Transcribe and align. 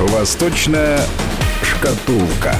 Восточная 0.00 0.98
шкатулка. 1.62 2.54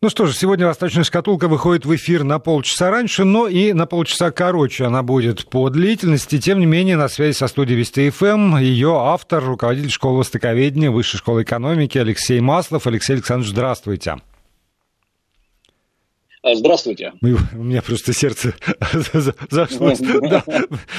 Ну 0.00 0.08
что 0.08 0.24
же, 0.24 0.32
сегодня 0.32 0.66
«Восточная 0.66 1.04
шкатулка» 1.04 1.48
выходит 1.48 1.84
в 1.84 1.94
эфир 1.94 2.24
на 2.24 2.38
полчаса 2.38 2.90
раньше, 2.90 3.24
но 3.24 3.46
и 3.46 3.74
на 3.74 3.84
полчаса 3.84 4.30
короче 4.30 4.86
она 4.86 5.02
будет 5.02 5.50
по 5.50 5.68
длительности. 5.68 6.40
Тем 6.40 6.60
не 6.60 6.66
менее, 6.66 6.96
на 6.96 7.10
связи 7.10 7.36
со 7.36 7.46
студией 7.46 7.78
Вести 7.78 8.08
ФМ 8.08 8.56
ее 8.56 8.96
автор, 8.98 9.44
руководитель 9.44 9.90
школы 9.90 10.20
востоковедения 10.20 10.90
Высшей 10.90 11.18
школы 11.18 11.42
экономики 11.42 11.98
Алексей 11.98 12.40
Маслов. 12.40 12.86
Алексей 12.86 13.12
Александрович, 13.12 13.50
здравствуйте. 13.50 14.16
А, 16.42 16.54
здравствуйте. 16.54 17.12
У 17.20 17.62
меня 17.62 17.82
просто 17.82 18.14
сердце 18.14 18.54
зашло. 19.50 19.92
Да. 20.22 20.42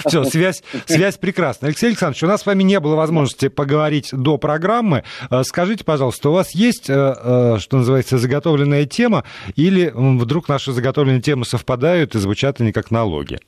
Все, 0.05 0.23
связь, 0.25 0.61
связь 0.85 1.17
прекрасна. 1.17 1.67
Алексей 1.67 1.87
Александрович, 1.87 2.23
у 2.23 2.27
нас 2.27 2.41
с 2.41 2.45
вами 2.45 2.61
не 2.61 2.79
было 2.79 2.95
возможности 2.95 3.47
поговорить 3.47 4.09
до 4.11 4.37
программы. 4.37 5.03
А, 5.29 5.43
скажите, 5.43 5.83
пожалуйста, 5.83 6.29
у 6.29 6.33
вас 6.33 6.53
есть, 6.53 6.91
э, 6.91 6.93
э, 6.93 7.57
что 7.59 7.77
называется, 7.77 8.19
заготовленная 8.19 8.85
тема, 8.85 9.23
или 9.55 9.91
вдруг 9.95 10.47
наши 10.47 10.73
заготовленные 10.73 11.21
темы 11.21 11.45
совпадают 11.45 12.13
и 12.13 12.19
звучат 12.19 12.61
они 12.61 12.71
как 12.71 12.91
налоги? 12.91 13.39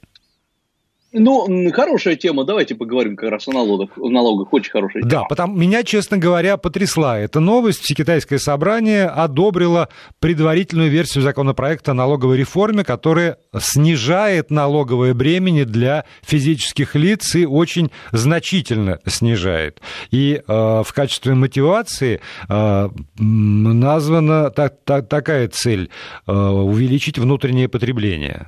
Ну, 1.14 1.72
хорошая 1.72 2.16
тема. 2.16 2.44
Давайте 2.44 2.74
поговорим 2.74 3.16
как 3.16 3.30
раз 3.30 3.48
о 3.48 3.52
налогах. 3.52 3.90
О 3.98 4.10
налогах. 4.10 4.52
Очень 4.52 4.72
хорошая 4.72 5.04
тема. 5.04 5.12
Да, 5.12 5.24
потому 5.26 5.56
меня, 5.56 5.84
честно 5.84 6.18
говоря, 6.18 6.58
потрясла 6.58 7.20
эта 7.20 7.40
новость. 7.40 7.82
Всекитайское 7.82 8.40
собрание 8.40 9.06
одобрило 9.06 9.90
предварительную 10.20 10.90
версию 10.90 11.24
законопроекта 11.24 11.92
о 11.92 11.94
налоговой 11.94 12.38
реформе, 12.38 12.84
которая 12.84 13.38
снижает 13.56 14.50
налоговое 14.50 15.14
бремени 15.14 15.66
для 15.66 16.06
физических 16.24 16.96
лиц 16.96 17.36
и 17.36 17.46
очень 17.46 17.92
значительно 18.12 19.00
снижает. 19.06 19.82
И 20.10 20.42
э, 20.46 20.52
в 20.84 20.94
качестве 20.96 21.36
мотивации 21.36 22.22
э, 22.50 22.90
названа 23.20 24.50
та, 24.50 24.70
та, 24.70 25.04
такая 25.04 25.48
цель 25.48 25.92
э, 26.26 26.34
увеличить 26.34 27.20
внутреннее 27.20 27.70
потребление. 27.70 28.48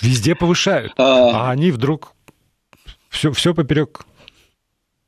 Везде 0.00 0.34
повышают, 0.34 0.92
а, 0.96 1.48
а 1.48 1.50
они 1.50 1.70
вдруг 1.70 2.14
все, 3.08 3.32
все 3.32 3.54
поперек. 3.54 4.04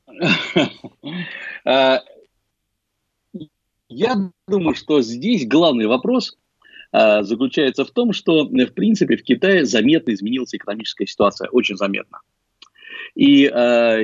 А, 1.66 2.02
я 3.88 4.30
думаю, 4.46 4.74
что 4.74 5.00
здесь 5.00 5.46
главный 5.46 5.86
вопрос 5.86 6.36
а, 6.92 7.22
заключается 7.22 7.86
в 7.86 7.90
том, 7.90 8.12
что, 8.12 8.44
в 8.44 8.74
принципе, 8.74 9.16
в 9.16 9.22
Китае 9.22 9.64
заметно 9.64 10.12
изменилась 10.12 10.54
экономическая 10.54 11.06
ситуация, 11.06 11.48
очень 11.48 11.76
заметно. 11.76 12.20
И 13.14 13.46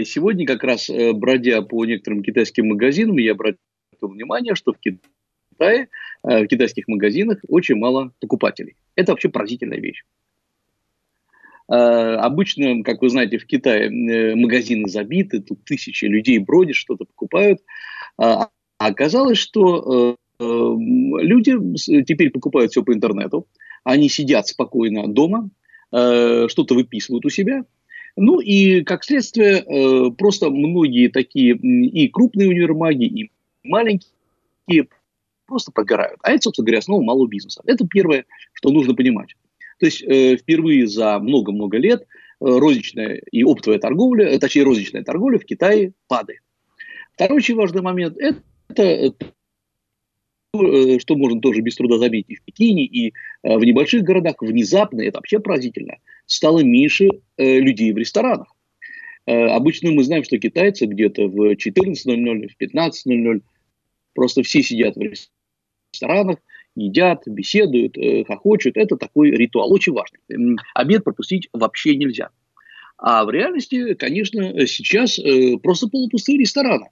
сегодня 0.07 0.47
как 0.47 0.65
раз, 0.65 0.89
э, 0.89 1.13
бродя 1.13 1.61
по 1.63 1.85
некоторым 1.85 2.23
китайским 2.23 2.69
магазинам, 2.69 3.19
я 3.19 3.33
обратил 3.33 3.59
внимание, 4.01 4.55
что 4.55 4.73
в 4.73 4.79
Китае, 4.79 5.89
э, 6.23 6.45
в 6.45 6.47
китайских 6.47 6.89
магазинах 6.89 7.39
очень 7.49 7.77
мало 7.77 8.13
покупателей. 8.21 8.77
Это 8.95 9.13
вообще 9.13 9.29
поразительная 9.29 9.81
вещь. 9.81 10.05
Э, 11.71 12.17
обычно, 12.17 12.83
как 12.83 13.01
вы 13.01 13.11
знаете, 13.11 13.39
в 13.39 13.47
Китае 13.47 13.87
э, 13.87 14.35
магазины 14.35 14.89
забиты, 14.89 15.41
тут 15.41 15.65
тысячи 15.65 16.05
людей 16.05 16.39
бродят, 16.39 16.75
что-то 16.75 17.05
покупают. 17.05 17.61
А, 18.19 18.49
а 18.79 18.87
оказалось, 18.87 19.39
что 19.39 20.17
э, 20.41 20.45
люди 20.45 21.53
теперь 22.03 22.31
покупают 22.31 22.73
все 22.73 22.83
по 22.83 22.93
интернету, 22.93 23.47
они 23.85 24.09
сидят 24.09 24.49
спокойно 24.49 25.07
дома, 25.07 25.51
что-то 25.91 26.75
выписывают 26.75 27.27
у 27.27 27.31
себя, 27.31 27.65
ну 28.17 28.41
и, 28.41 28.83
как 28.85 29.03
следствие, 29.03 29.65
просто 30.17 30.49
многие 30.51 31.09
такие 31.09 31.57
и 31.57 32.09
крупные 32.09 32.49
универмаги, 32.49 33.05
и 33.05 33.31
маленькие 33.65 34.89
просто 35.47 35.73
прогорают. 35.73 36.21
А 36.23 36.31
это, 36.31 36.43
собственно 36.43 36.67
говоря, 36.67 36.79
основа 36.79 37.03
малого 37.03 37.27
бизнеса. 37.27 37.61
Это 37.67 37.87
первое, 37.87 38.25
что 38.55 38.71
нужно 38.71 38.95
понимать. 38.95 39.35
То 39.81 39.87
есть 39.87 40.03
э, 40.03 40.37
впервые 40.37 40.87
за 40.87 41.19
много-много 41.19 41.79
лет 41.79 42.03
э, 42.03 42.05
розничная 42.41 43.23
и 43.33 43.43
оптовая 43.43 43.79
торговля, 43.79 44.29
э, 44.29 44.39
точнее 44.39 44.65
розничная 44.65 45.03
торговля 45.03 45.39
в 45.39 45.45
Китае 45.47 45.95
падает. 46.07 46.41
Второй 47.15 47.39
очень 47.39 47.55
важный 47.55 47.81
момент– 47.81 48.17
это 48.69 49.15
что 50.53 51.15
можно 51.15 51.41
тоже 51.41 51.61
без 51.61 51.77
труда 51.77 51.99
заметить 51.99 52.31
и 52.31 52.35
в 52.35 52.43
Пекине, 52.43 52.85
и 52.85 53.15
в 53.45 53.61
небольших 53.61 54.03
городах, 54.03 54.43
внезапно, 54.43 55.01
это 55.01 55.19
вообще 55.19 55.39
поразительно, 55.39 55.99
стало 56.27 56.65
меньше 56.65 57.09
людей 57.39 57.93
в 57.93 57.97
ресторанах. 57.97 58.53
Обычно 59.27 59.93
мы 59.93 60.03
знаем, 60.03 60.25
что 60.25 60.39
китайцы 60.39 60.87
где-то 60.87 61.29
в 61.29 61.53
14.00, 61.53 62.49
в 62.49 62.61
15.00 62.61 63.43
просто 64.13 64.43
все 64.43 64.63
сидят 64.65 64.97
в 64.97 65.01
ресторанах, 65.93 66.39
едят, 66.77 67.23
беседуют, 67.27 67.97
э, 67.99 68.25
хохочут. 68.25 68.77
Это 68.77 68.97
такой 68.97 69.31
ритуал 69.31 69.73
очень 69.73 69.93
важный. 69.93 70.57
Обед 70.75 71.05
пропустить 71.05 71.49
вообще 71.53 71.97
нельзя. 71.97 72.31
А 72.97 73.25
в 73.25 73.31
реальности, 73.31 73.95
конечно, 73.95 74.67
сейчас 74.67 75.19
э, 75.19 75.57
просто 75.63 75.89
полупустые 75.89 76.39
рестораны. 76.39 76.89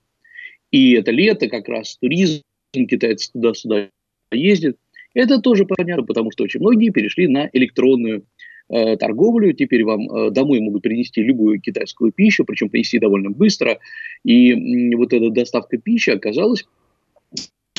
И 0.70 0.92
это 0.92 1.10
лето 1.10 1.48
как 1.48 1.68
раз, 1.68 1.96
туризм, 1.98 2.42
китайцы 2.72 3.30
туда-сюда 3.32 3.88
ездят. 4.32 4.76
Это 5.14 5.40
тоже 5.40 5.66
понятно, 5.66 6.04
потому 6.04 6.30
что 6.30 6.44
очень 6.44 6.60
многие 6.60 6.90
перешли 6.90 7.28
на 7.28 7.48
электронную 7.52 8.24
э, 8.68 8.96
торговлю. 8.96 9.52
Теперь 9.52 9.84
вам 9.84 10.08
э, 10.08 10.30
домой 10.30 10.60
могут 10.60 10.82
принести 10.82 11.22
любую 11.22 11.60
китайскую 11.60 12.12
пищу, 12.12 12.44
причем 12.44 12.68
принести 12.68 12.98
довольно 12.98 13.30
быстро. 13.30 13.78
И 14.24 14.52
э, 14.52 14.96
вот 14.96 15.12
эта 15.12 15.30
доставка 15.30 15.78
пищи 15.78 16.10
оказалась 16.10 16.64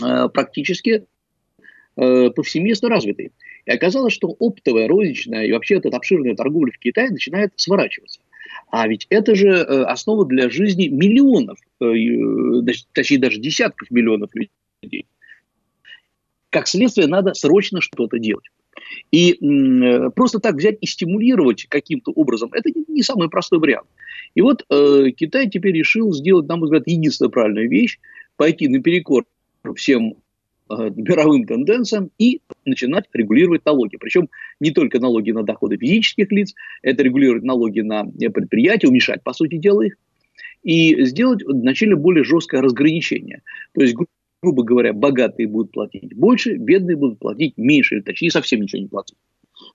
э, 0.04 0.30
практически 0.34 1.06
Э, 2.02 2.30
повсеместно 2.30 2.88
развитой. 2.88 3.34
И 3.66 3.72
оказалось, 3.72 4.14
что 4.14 4.34
оптовая, 4.40 4.88
розничная 4.88 5.44
и 5.44 5.52
вообще 5.52 5.76
эта 5.76 5.90
обширная 5.90 6.34
торговля 6.34 6.72
в 6.72 6.78
Китае 6.78 7.10
начинает 7.10 7.52
сворачиваться. 7.58 8.22
А 8.72 8.88
ведь 8.88 9.06
это 9.10 9.36
же 9.36 9.50
э, 9.50 9.84
основа 9.84 10.26
для 10.26 10.50
жизни 10.50 10.88
миллионов, 10.88 11.58
э, 11.82 12.74
точнее 12.94 13.18
даже 13.18 13.40
десятков 13.40 13.92
миллионов 13.92 14.30
людей. 14.34 15.08
Как 16.50 16.70
следствие, 16.70 17.08
надо 17.08 17.34
срочно 17.34 17.82
что-то 17.82 18.18
делать. 18.18 18.46
И 19.12 19.34
просто 20.16 20.40
так 20.40 20.56
взять 20.56 20.78
и 20.80 20.86
стимулировать 20.86 21.66
каким-то 21.66 22.12
образом, 22.12 22.54
это 22.54 22.70
не 22.88 23.04
самый 23.04 23.30
простой 23.30 23.60
вариант. 23.60 23.88
И 24.36 24.42
вот 24.42 24.66
Китай 24.68 25.50
теперь 25.50 25.76
решил 25.76 26.14
сделать, 26.14 26.48
на 26.48 26.56
мой 26.56 26.68
взгляд, 26.68 26.88
единственную 26.88 27.31
правильную 27.31 27.70
вещь, 27.70 28.00
пойти 28.38 28.68
наперекор 28.70 29.26
всем 29.76 30.16
мировым 30.69 31.46
тенденциям 31.46 32.12
и 32.18 32.41
начинать 32.66 33.06
регулировать 33.13 33.66
налоги. 33.66 33.97
Причем 33.97 34.30
не 34.59 34.72
только 34.72 35.00
налоги 35.00 35.31
на 35.31 35.44
доходы 35.44 35.78
физических 35.78 36.31
лиц, 36.31 36.53
это 36.81 37.03
регулировать 37.03 37.44
налоги 37.44 37.81
на 37.81 38.06
предприятия, 38.06 38.88
уменьшать, 38.88 39.24
по 39.24 39.34
сути 39.34 39.57
дела, 39.57 39.81
их, 39.81 39.96
и 40.63 41.06
сделать 41.06 41.44
вначале 41.44 41.96
более 41.96 42.24
жесткое 42.24 42.62
разграничение. 42.62 43.41
То 43.74 43.81
есть, 43.81 43.96
грубо 44.41 44.63
говоря, 44.63 44.94
богатые 44.94 45.47
будут 45.47 45.72
платить 45.72 46.16
больше, 46.16 46.57
бедные 46.57 46.97
будут 46.97 47.19
платить 47.19 47.57
меньше, 47.57 47.96
или 47.96 48.01
точнее 48.01 48.31
совсем 48.31 48.62
ничего 48.62 48.81
не 48.81 48.88
платить. 48.88 49.18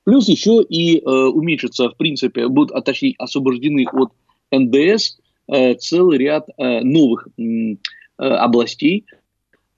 Плюс 0.04 0.28
еще 0.28 0.62
и 0.62 0.98
э, 0.98 1.02
уменьшится, 1.02 1.90
в 1.90 1.96
принципе, 1.96 2.48
будут, 2.48 2.72
а 2.72 2.80
точнее, 2.80 3.14
освобождены 3.18 3.86
от 3.92 4.12
НДС 4.50 5.18
э, 5.48 5.74
целый 5.74 6.18
ряд 6.18 6.48
э, 6.56 6.80
новых 6.80 7.28
э, 7.38 7.76
областей, 8.18 9.04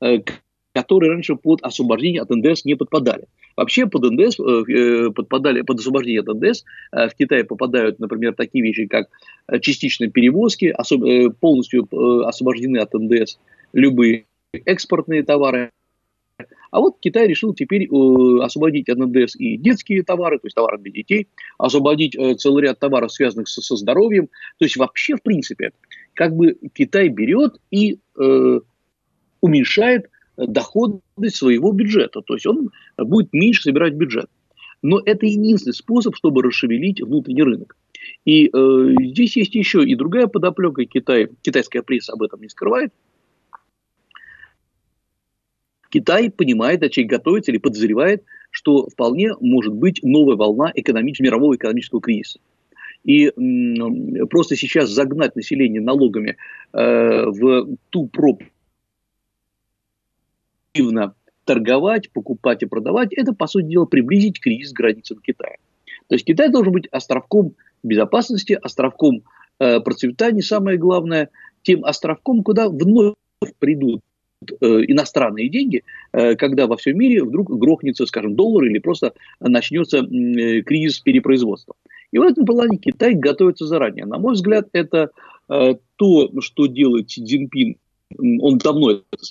э, 0.00 0.19
которые 0.77 1.13
раньше 1.13 1.37
под 1.37 1.63
освобождение 1.63 2.21
от 2.21 2.29
НДС 2.29 2.67
не 2.67 2.75
подпадали. 2.75 3.25
Вообще 3.57 3.87
под 3.87 4.03
НДС 4.13 4.39
э, 4.39 4.43
э, 4.43 5.11
подпадали, 5.11 5.63
под 5.63 5.79
освобождение 5.79 6.21
от 6.21 6.29
НДС 6.29 6.65
э, 6.93 7.09
в 7.09 7.15
Китае 7.15 7.45
попадают, 7.45 7.99
например, 7.99 8.35
такие 8.35 8.63
вещи, 8.63 8.87
как 8.87 9.09
частичные 9.63 10.11
перевозки, 10.11 10.75
полностью 11.41 11.89
освобождены 12.27 12.77
от 12.77 12.93
НДС 12.93 13.39
любые 13.73 14.27
экспортные 14.53 15.23
товары. 15.23 15.71
А 16.71 16.81
вот 16.81 16.97
Китай 17.01 17.27
решил 17.27 17.55
теперь 17.55 17.89
освободить 18.43 18.91
от 18.91 18.99
НДС 18.99 19.34
и 19.37 19.57
детские 19.57 20.03
товары, 20.03 20.39
то 20.39 20.47
есть 20.47 20.57
товары 20.57 20.77
для 20.77 20.93
детей, 20.93 21.29
освободить 21.57 22.19
целый 22.39 22.65
ряд 22.65 22.79
товаров, 22.79 23.13
связанных 23.13 23.49
со, 23.49 23.63
со 23.63 23.77
здоровьем. 23.77 24.27
То 24.59 24.67
есть 24.67 24.77
вообще, 24.77 25.17
в 25.17 25.22
принципе, 25.22 25.72
как 26.13 26.37
бы 26.37 26.59
Китай 26.75 27.09
берет 27.09 27.55
и 27.71 27.99
э, 28.19 28.61
уменьшает 29.41 30.11
доходы 30.36 31.00
своего 31.28 31.72
бюджета. 31.72 32.21
То 32.22 32.34
есть 32.34 32.47
он 32.47 32.71
будет 32.97 33.33
меньше 33.33 33.62
собирать 33.62 33.94
бюджет. 33.94 34.27
Но 34.83 35.00
это 35.04 35.27
единственный 35.27 35.72
способ, 35.72 36.15
чтобы 36.15 36.42
расшевелить 36.42 37.00
внутренний 37.00 37.42
рынок. 37.42 37.77
И 38.24 38.47
э, 38.53 38.94
здесь 39.00 39.36
есть 39.36 39.54
еще 39.54 39.83
и 39.84 39.94
другая 39.94 40.27
подоплека. 40.27 40.84
Китай, 40.84 41.28
китайская 41.42 41.83
пресса 41.83 42.12
об 42.12 42.22
этом 42.22 42.41
не 42.41 42.48
скрывает. 42.48 42.92
Китай 45.91 46.30
понимает, 46.30 46.83
а 46.83 46.88
человек 46.88 47.12
готовится 47.12 47.50
или 47.50 47.59
подозревает, 47.59 48.24
что 48.50 48.88
вполне 48.88 49.33
может 49.41 49.74
быть 49.74 50.03
новая 50.03 50.36
волна 50.36 50.71
экономич... 50.74 51.21
мирового 51.21 51.56
экономического 51.56 52.00
кризиса. 52.00 52.38
И 53.04 53.30
просто 54.28 54.56
сейчас 54.56 54.91
загнать 54.91 55.36
население 55.36 55.80
налогами 55.80 56.36
э, 56.72 57.24
в 57.27 57.77
ту 57.91 58.06
пропасть, 58.09 58.50
торговать, 61.45 62.11
покупать 62.11 62.63
и 62.63 62.67
продавать, 62.67 63.13
это, 63.13 63.33
по 63.33 63.47
сути 63.47 63.67
дела, 63.67 63.87
приблизить 63.87 64.41
кризис 64.41 64.73
границы 64.73 65.17
Китая. 65.23 65.57
То 66.09 66.15
есть 66.15 66.25
Китай 66.25 66.51
должен 66.51 66.73
быть 66.73 66.89
островком 66.89 67.55
безопасности, 67.83 68.59
островком 68.61 69.23
э, 69.59 69.81
процветания, 69.81 70.43
самое 70.43 70.77
главное, 70.77 71.31
тем 71.63 71.84
островком, 71.84 72.43
куда 72.43 72.69
вновь 72.69 73.15
придут 73.59 74.03
э, 74.43 74.67
иностранные 74.67 75.49
деньги, 75.49 75.83
э, 76.13 76.34
когда 76.34 76.67
во 76.67 76.77
всем 76.77 76.99
мире 76.99 77.25
вдруг 77.25 77.51
грохнется, 77.59 78.07
скажем, 78.07 78.34
доллар 78.34 78.65
или 78.65 78.79
просто 78.79 79.15
начнется 79.41 79.99
э, 79.99 80.63
кризис 80.63 81.01
перепроизводства. 81.01 81.75
И 82.13 82.19
в 82.19 82.22
этом 82.22 82.45
плане 82.45 82.79
Китай 82.79 83.15
готовится 83.15 83.67
заранее. 83.67 84.07
На 84.07 84.19
мой 84.19 84.34
взгляд, 84.34 84.69
это 84.72 85.11
э, 85.49 85.75
то, 85.97 86.41
что 86.41 86.67
делает 86.67 87.11
Си 87.11 87.25
Цзиньпин, 87.25 87.77
он 88.41 88.59
давно 88.59 88.93
это 88.93 89.25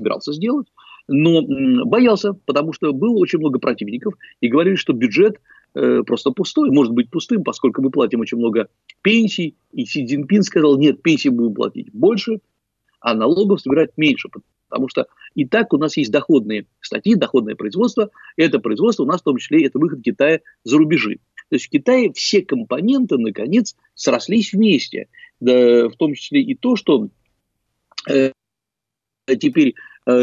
собирался 0.00 0.32
сделать, 0.32 0.66
но 1.08 1.42
боялся, 1.84 2.32
потому 2.32 2.72
что 2.72 2.92
было 2.92 3.18
очень 3.18 3.38
много 3.38 3.58
противников, 3.58 4.14
и 4.40 4.48
говорили, 4.48 4.76
что 4.76 4.92
бюджет 4.92 5.40
э, 5.74 6.02
просто 6.06 6.30
пустой, 6.30 6.70
может 6.70 6.92
быть 6.92 7.10
пустым, 7.10 7.44
поскольку 7.44 7.82
мы 7.82 7.90
платим 7.90 8.20
очень 8.20 8.38
много 8.38 8.68
пенсий, 9.02 9.56
и 9.72 9.84
Си 9.84 10.06
Цзиньпин 10.06 10.42
сказал, 10.42 10.78
нет, 10.78 11.02
пенсии 11.02 11.28
будем 11.28 11.54
платить 11.54 11.92
больше, 11.92 12.40
а 13.00 13.14
налогов 13.14 13.60
собирать 13.60 13.90
меньше, 13.96 14.28
потому 14.68 14.88
что 14.88 15.06
и 15.34 15.46
так 15.46 15.72
у 15.72 15.78
нас 15.78 15.96
есть 15.96 16.10
доходные 16.10 16.66
статьи, 16.80 17.14
доходное 17.14 17.56
производство, 17.56 18.10
это 18.36 18.58
производство 18.58 19.04
у 19.04 19.06
нас 19.06 19.20
в 19.20 19.24
том 19.24 19.36
числе 19.36 19.66
это 19.66 19.78
выход 19.78 20.02
Китая 20.02 20.40
за 20.64 20.78
рубежи. 20.78 21.18
То 21.48 21.56
есть 21.56 21.66
в 21.66 21.70
Китае 21.70 22.12
все 22.12 22.42
компоненты, 22.42 23.18
наконец, 23.18 23.74
срослись 23.94 24.52
вместе. 24.52 25.08
Да, 25.40 25.88
в 25.88 25.96
том 25.96 26.14
числе 26.14 26.42
и 26.42 26.54
то, 26.54 26.76
что 26.76 27.08
э, 28.08 28.30
теперь 29.26 29.74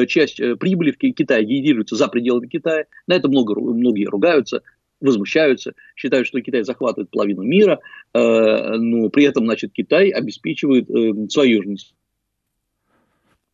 часть 0.08 0.40
э, 0.40 0.56
прибыли 0.56 0.92
в 0.92 0.98
Китае 0.98 1.46
генерируется 1.46 1.96
за 1.96 2.08
пределами 2.08 2.48
Китая. 2.48 2.86
На 3.08 3.16
это 3.16 3.28
много, 3.28 3.60
многие 3.60 4.06
ругаются, 4.06 4.62
возмущаются, 5.00 5.74
считают, 5.96 6.28
что 6.28 6.42
Китай 6.42 6.64
захватывает 6.64 7.10
половину 7.10 7.44
мира, 7.44 7.80
э, 8.14 8.20
но 8.20 9.10
при 9.10 9.26
этом, 9.26 9.46
значит, 9.46 9.74
Китай 9.74 10.10
обеспечивает 10.10 10.90
э, 10.90 11.28
свою 11.30 11.64
жизнь. 11.64 11.94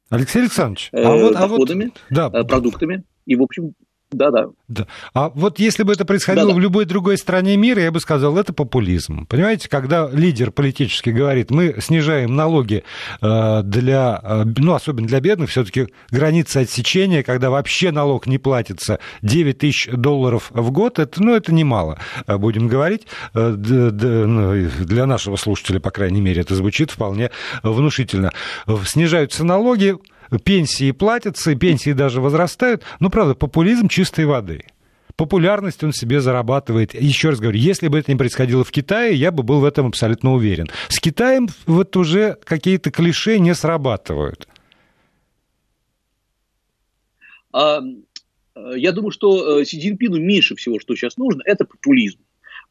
Алексей 0.10 0.42
Александрович, 0.42 0.90
а 0.92 0.98
э, 0.98 1.22
вот, 1.22 1.36
а 1.36 1.48
вот, 1.48 1.70
да. 2.10 2.30
продуктами. 2.30 3.04
И, 3.26 3.36
в 3.36 3.42
общем, 3.42 3.74
да, 4.14 4.32
да. 4.32 4.46
да. 4.68 4.88
А 5.14 5.30
вот 5.30 5.60
если 5.60 5.84
бы 5.84 5.94
это 5.94 6.06
происходило 6.06 6.48
Да-да. 6.48 6.58
в 6.58 6.62
любой 6.62 6.86
другой 6.86 7.18
стране 7.18 7.58
мира, 7.58 7.82
я 7.82 7.92
бы 7.92 8.00
сказал, 8.00 8.38
это 8.38 8.54
популизм. 8.54 9.26
Понимаете, 9.28 9.70
когда 9.70 10.10
лидер 10.12 10.52
политический 10.52 11.12
говорит, 11.12 11.52
мы 11.52 11.76
снижаем 11.80 12.36
налоги 12.36 12.84
э, 13.22 13.62
для, 13.64 14.20
э, 14.24 14.44
ну, 14.58 14.74
особенно 14.74 15.08
для 15.08 15.20
бедных, 15.20 15.50
все-таки 15.50 15.88
граница 16.10 16.62
отсечения, 16.62 17.24
когда 17.24 17.50
вообще 17.50 17.92
налог 17.92 18.28
не 18.28 18.38
платится 18.38 19.00
9 19.22 19.58
тысяч 19.58 19.90
долларов 19.92 20.50
в 20.52 20.72
год, 20.72 21.00
это, 21.00 21.22
ну, 21.22 21.36
это 21.36 21.54
немало, 21.54 22.00
э, 22.28 22.38
будем 22.38 22.68
говорить. 22.68 23.08
Ну, 23.34 24.70
для 24.80 25.06
нашего 25.06 25.36
слушателя, 25.36 25.80
по 25.80 25.92
крайней 25.92 26.22
мере, 26.22 26.42
это 26.42 26.56
звучит 26.56 26.92
вполне 26.92 27.32
внушительно. 27.64 28.32
Снижаются 28.86 29.44
налоги, 29.44 29.98
пенсии 30.40 30.92
платятся, 30.92 31.56
пенсии 31.56 31.94
даже 31.94 32.22
возрастают. 32.22 32.84
Ну, 33.00 33.10
правда, 33.10 33.36
популизм 33.36 33.88
чистой 33.88 34.26
воды. 34.26 34.66
Популярность 35.16 35.84
он 35.84 35.94
себе 35.94 36.22
зарабатывает. 36.22 36.96
Еще 36.96 37.30
раз 37.30 37.40
говорю, 37.40 37.60
если 37.60 37.88
бы 37.88 38.00
это 38.00 38.12
не 38.12 38.18
происходило 38.18 38.64
в 38.64 38.72
Китае, 38.72 39.16
я 39.16 39.32
бы 39.32 39.44
был 39.44 39.60
в 39.60 39.66
этом 39.66 39.88
абсолютно 39.88 40.34
уверен. 40.34 40.68
С 40.90 41.00
Китаем 41.00 41.48
вот 41.68 41.96
уже 41.96 42.38
какие-то 42.44 42.90
клише 42.90 43.38
не 43.38 43.54
срабатывают. 43.54 44.48
А, 47.52 47.82
я 48.56 48.92
думаю, 48.92 49.12
что 49.12 49.60
э, 49.60 49.66
Си 49.66 49.80
Цзиньпину 49.80 50.18
меньше 50.18 50.56
всего, 50.56 50.80
что 50.80 50.96
сейчас 50.96 51.18
нужно, 51.18 51.44
это 51.46 51.66
популизм. 51.66 52.20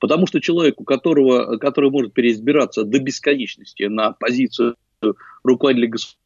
Потому 0.00 0.26
что 0.26 0.41
человеку, 0.41 0.82
которого, 0.82 1.59
который 1.59 1.91
может 1.91 2.12
переизбираться 2.12 2.82
до 2.82 2.99
бесконечности 2.99 3.85
на 3.85 4.11
позицию 4.11 4.75
руководителя 5.44 5.91
государства, 5.91 6.21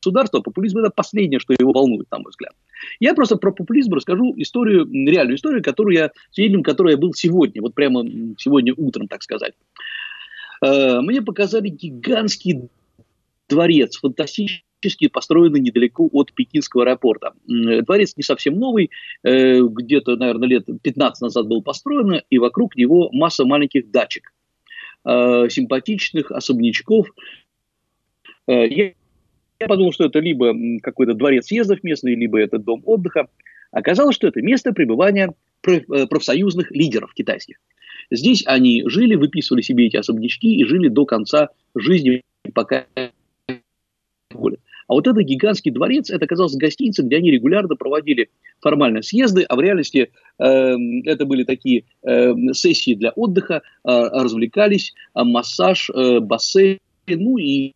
государства, 0.00 0.40
популизм 0.40 0.78
это 0.78 0.90
последнее, 0.90 1.40
что 1.40 1.54
его 1.58 1.72
волнует, 1.72 2.10
на 2.10 2.18
мой 2.18 2.30
взгляд. 2.30 2.52
Я 3.00 3.14
просто 3.14 3.36
про 3.36 3.52
популизм 3.52 3.94
расскажу 3.94 4.34
историю, 4.36 4.86
реальную 4.90 5.36
историю, 5.36 5.62
которую 5.62 5.96
я, 5.96 6.10
свидетелем 6.30 6.62
которой 6.62 6.92
я 6.92 6.96
был 6.96 7.12
сегодня, 7.14 7.60
вот 7.60 7.74
прямо 7.74 8.04
сегодня 8.38 8.74
утром, 8.76 9.08
так 9.08 9.22
сказать. 9.22 9.54
Э, 10.64 11.00
мне 11.00 11.22
показали 11.22 11.68
гигантский 11.68 12.68
дворец, 13.48 13.98
фантастически 13.98 15.08
построенный 15.08 15.60
недалеко 15.60 16.08
от 16.12 16.32
Пекинского 16.32 16.82
аэропорта. 16.84 17.32
Дворец 17.46 18.14
не 18.16 18.22
совсем 18.22 18.58
новый, 18.58 18.90
э, 19.22 19.60
где-то, 19.60 20.16
наверное, 20.16 20.48
лет 20.48 20.66
15 20.82 21.22
назад 21.22 21.46
был 21.46 21.62
построен, 21.62 22.22
и 22.30 22.38
вокруг 22.38 22.76
него 22.76 23.10
масса 23.12 23.44
маленьких 23.44 23.90
дачек, 23.90 24.32
э, 25.04 25.48
симпатичных 25.48 26.30
особнячков. 26.30 27.08
Я 29.60 29.66
подумал, 29.66 29.92
что 29.92 30.04
это 30.04 30.20
либо 30.20 30.54
какой-то 30.80 31.14
дворец 31.14 31.46
съездов 31.46 31.82
местный, 31.82 32.14
либо 32.14 32.38
это 32.40 32.58
дом 32.58 32.82
отдыха. 32.84 33.28
Оказалось, 33.70 34.14
что 34.14 34.28
это 34.28 34.40
место 34.40 34.72
пребывания 34.72 35.34
э, 35.66 36.06
профсоюзных 36.06 36.70
лидеров 36.70 37.12
китайских. 37.12 37.56
Здесь 38.10 38.42
они 38.46 38.84
жили, 38.86 39.16
выписывали 39.16 39.62
себе 39.62 39.86
эти 39.86 39.96
особнячки 39.96 40.54
и 40.54 40.64
жили 40.64 40.88
до 40.88 41.04
конца 41.04 41.50
жизни, 41.74 42.22
пока 42.54 42.86
волят. 44.30 44.60
А 44.86 44.94
вот 44.94 45.06
этот 45.06 45.22
гигантский 45.22 45.70
дворец, 45.70 46.08
это 46.08 46.24
оказалось 46.24 46.54
гостиница, 46.54 47.02
где 47.02 47.16
они 47.16 47.30
регулярно 47.30 47.76
проводили 47.76 48.30
формально 48.60 49.02
съезды, 49.02 49.42
а 49.42 49.54
в 49.54 49.60
реальности 49.60 50.12
э, 50.38 50.76
это 51.04 51.26
были 51.26 51.44
такие 51.44 51.84
э, 52.02 52.32
сессии 52.54 52.94
для 52.94 53.10
отдыха, 53.10 53.56
э, 53.56 53.60
развлекались, 53.84 54.94
э, 55.14 55.24
массаж, 55.24 55.90
э, 55.90 56.20
бассейн, 56.20 56.78
ну 57.06 57.36
и 57.36 57.74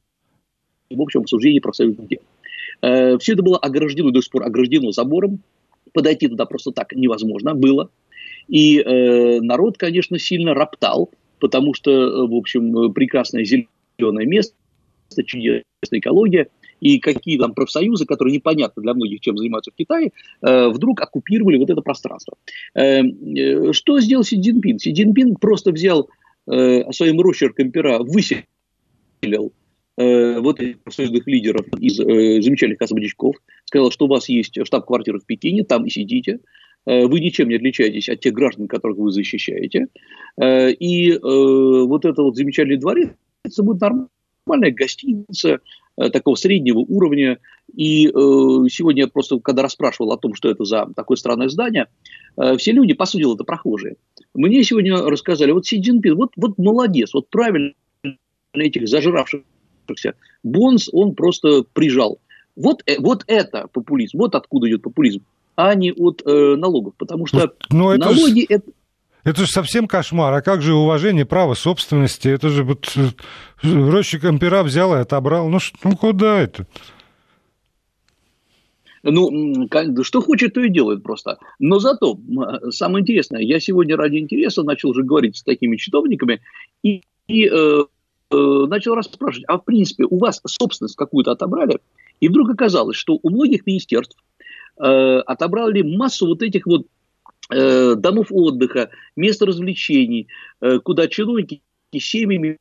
в 0.97 1.03
общем 1.03 1.21
обсуждении 1.21 1.61
профсоюзных 1.61 2.09
дел. 2.09 2.21
Э, 2.83 3.17
Все 3.19 3.33
это 3.35 3.43
было 3.43 3.59
ограждено, 3.59 4.11
до 4.11 4.21
сих 4.21 4.31
пор 4.31 4.45
ограждено 4.45 4.91
забором, 4.93 5.41
подойти 5.93 6.29
туда 6.29 6.47
просто 6.47 6.73
так 6.73 6.93
невозможно 6.93 7.55
было. 7.55 7.91
И 8.49 8.81
э, 8.81 9.41
народ, 9.41 9.79
конечно, 9.79 10.19
сильно 10.19 10.53
роптал, 10.53 11.11
потому 11.39 11.75
что, 11.75 11.91
э, 11.91 12.27
в 12.27 12.35
общем, 12.35 12.93
прекрасное 12.93 13.45
зеленое 13.45 14.27
место, 14.27 14.55
чудесная 15.25 15.65
экология, 15.93 16.49
и 16.81 16.99
какие 16.99 17.39
там 17.39 17.55
профсоюзы, 17.55 18.07
которые 18.07 18.35
непонятно 18.35 18.83
для 18.83 18.95
многих, 18.95 19.21
чем 19.21 19.37
занимаются 19.39 19.71
в 19.71 19.77
Китае, 19.77 20.11
вдруг 20.41 21.01
оккупировали 21.01 21.57
вот 21.57 21.71
это 21.71 21.81
пространство. 21.81 22.37
Что 22.75 24.01
сделал 24.01 24.25
Си 24.25 24.41
Цзиньпин? 24.41 24.81
Си 24.81 24.93
Цзиньпин 24.93 25.37
просто 25.37 25.71
взял 25.71 26.09
своим 26.45 27.21
росчерком 27.21 27.71
пера, 27.71 28.01
выселил 28.01 29.53
Э, 30.03 30.41
вот 30.41 30.61
этих 30.61 30.81
профсоюзных 30.83 31.27
лидеров 31.27 31.67
из 31.79 32.01
э, 32.01 32.43
замечательных 32.43 32.83
особнячков, 32.83 33.37
сказал, 33.65 33.91
что 33.91 34.07
у 34.07 34.09
вас 34.09 34.29
есть 34.29 34.59
штаб-квартира 34.67 35.19
в 35.19 35.27
Пекине, 35.27 35.65
там 35.65 35.85
и 35.85 35.91
сидите, 35.91 36.41
э, 36.87 37.07
вы 37.07 37.21
ничем 37.21 37.49
не 37.49 37.57
отличаетесь 37.57 38.09
от 38.09 38.21
тех 38.21 38.33
граждан, 38.33 38.67
которых 38.67 38.99
вы 38.99 39.13
защищаете, 39.13 39.87
э, 40.41 40.73
и 40.73 41.13
э, 41.13 41.19
вот 41.21 42.05
это 42.05 42.23
вот 42.23 42.37
замечательный 42.37 42.79
дворец, 42.79 43.11
это 43.45 43.63
будет 43.63 43.81
нормальная 43.81 44.73
гостиница 44.73 45.61
такого 45.97 46.37
среднего 46.37 46.79
уровня, 46.79 47.39
и 47.75 48.09
э, 48.09 48.11
сегодня 48.11 49.03
я 49.03 49.09
просто, 49.09 49.39
когда 49.41 49.63
расспрашивал 49.63 50.13
о 50.13 50.19
том, 50.19 50.35
что 50.35 50.49
это 50.49 50.65
за 50.65 50.89
такое 50.97 51.17
странное 51.17 51.49
здание, 51.49 51.87
э, 52.39 52.57
все 52.57 52.73
люди, 52.73 52.95
по 52.95 53.05
сути, 53.05 53.33
это 53.33 53.45
прохожие. 53.45 53.97
Мне 54.35 54.65
сегодня 54.65 54.97
рассказали, 54.97 55.53
вот 55.53 55.67
Си 55.67 55.81
Цзиньпин, 55.81 56.17
вот, 56.17 56.31
вот 56.37 56.57
молодец, 56.59 57.13
вот 57.13 57.29
правильно 57.29 57.75
этих 58.55 58.89
зажравших 58.89 59.43
Бонс 60.43 60.89
он 60.93 61.15
просто 61.15 61.65
прижал. 61.73 62.19
Вот, 62.57 62.83
э, 62.87 62.97
вот 62.99 63.25
это 63.27 63.67
популизм, 63.73 64.19
вот 64.19 64.35
откуда 64.35 64.69
идет 64.69 64.83
популизм, 64.83 65.23
а 65.57 65.75
не 65.75 65.93
от 65.93 66.23
э, 66.27 66.57
налогов, 66.57 66.95
потому 66.97 67.27
что 67.27 67.55
ну, 67.71 67.91
это 67.91 68.07
налоги 68.07 68.43
ж... 68.43 68.47
это... 68.49 68.71
Это 69.25 69.43
же 69.43 69.47
совсем 69.47 69.87
кошмар. 69.87 70.35
А 70.35 70.43
как 70.43 70.63
же 70.63 70.75
уважение 70.75 71.25
права 71.25 71.55
собственности? 71.55 72.27
Это 72.27 72.49
же 72.49 72.65
вот 72.65 72.93
э, 72.97 73.11
рощиком 73.63 74.41
пера 74.41 74.65
взял 74.65 74.93
и 74.97 74.99
отобрал. 74.99 75.49
Ну, 75.49 75.61
ну 75.85 75.97
куда 75.97 76.41
это? 76.41 76.67
Ну, 79.05 79.69
что 80.03 80.23
хочет, 80.23 80.55
то 80.55 80.61
и 80.61 80.69
делает 80.69 81.05
просто. 81.05 81.39
Но 81.61 81.79
зато, 81.79 82.19
самое 82.71 83.03
интересное, 83.03 83.41
я 83.43 83.61
сегодня 83.61 83.97
ради 83.97 84.17
интереса 84.17 84.65
начал 84.65 84.91
уже 84.91 85.05
говорить 85.05 85.37
с 85.37 85.43
такими 85.45 85.77
чиновниками, 85.77 86.41
и, 86.83 87.03
и 87.29 87.49
Э, 87.49 87.85
начал 88.33 88.95
расспрашивать, 88.95 89.45
а 89.49 89.59
в 89.59 89.65
принципе 89.65 90.05
у 90.05 90.19
вас 90.19 90.41
собственность 90.47 90.97
какую-то 90.97 91.33
отобрали? 91.33 91.79
И 92.21 92.29
вдруг 92.29 92.51
оказалось, 92.51 92.97
что 92.97 93.19
у 93.23 93.31
многих 93.31 93.67
министерств 93.67 94.17
э, 94.81 94.85
отобрали 94.85 95.83
массу 95.83 96.27
вот 96.27 96.43
этих 96.43 96.67
вот 96.67 96.87
э, 97.51 97.95
домов 97.97 98.29
отдыха, 98.31 98.91
мест 99.17 99.43
развлечений, 99.43 100.29
э, 100.61 100.79
куда 100.79 101.09
чиновники 101.09 101.63
семьями, 101.93 102.59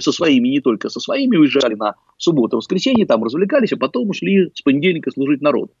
со 0.00 0.12
своими, 0.12 0.48
не 0.48 0.60
только 0.60 0.88
со 0.88 1.00
своими, 1.00 1.36
уезжали 1.36 1.74
на 1.74 1.94
субботу, 2.16 2.56
воскресенье, 2.56 3.06
там 3.06 3.24
развлекались, 3.24 3.72
а 3.72 3.76
потом 3.76 4.08
ушли 4.10 4.50
с 4.54 4.62
понедельника 4.62 5.10
служить 5.10 5.42
народу. 5.42 5.72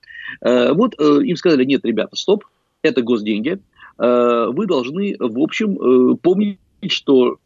Э, 0.42 0.72
вот 0.72 0.94
э, 0.98 1.20
им 1.24 1.36
сказали, 1.36 1.64
нет, 1.64 1.84
ребята, 1.84 2.16
стоп, 2.16 2.44
это 2.82 3.02
госденьги, 3.02 3.58
э, 3.98 4.46
вы 4.48 4.66
должны, 4.66 5.16
в 5.18 5.38
общем, 5.40 6.16
помнить, 6.18 6.58
что 6.88 7.38